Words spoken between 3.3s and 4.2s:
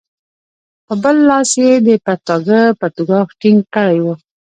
ټینګ کړی وو.